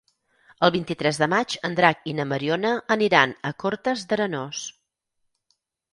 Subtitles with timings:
[0.67, 4.67] El vint-i-tres de maig en Drac i na Mariona aniran a Cortes d'Arenós.